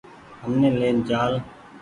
همني 0.41 0.69
لين 0.79 0.97
چآل۔ 1.07 1.33